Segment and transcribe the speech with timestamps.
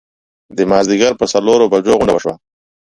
[0.57, 2.35] د مازیګر پر څلورو بجو غونډه وشوه.